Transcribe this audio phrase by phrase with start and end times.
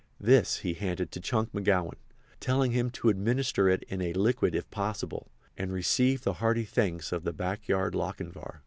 [0.19, 1.93] This he handed to Chunk McGowan,
[2.39, 7.11] telling him to administer it in a liquid if possible, and received the hearty thanks
[7.11, 8.59] of the backyard Lochinvar.